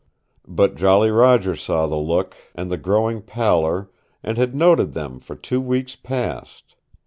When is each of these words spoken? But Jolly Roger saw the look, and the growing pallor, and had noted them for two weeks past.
But 0.47 0.73
Jolly 0.75 1.11
Roger 1.11 1.55
saw 1.55 1.85
the 1.85 1.95
look, 1.95 2.35
and 2.55 2.71
the 2.71 2.77
growing 2.77 3.21
pallor, 3.21 3.91
and 4.23 4.35
had 4.35 4.55
noted 4.55 4.93
them 4.93 5.19
for 5.19 5.35
two 5.35 5.61
weeks 5.61 5.95
past. 5.95 6.75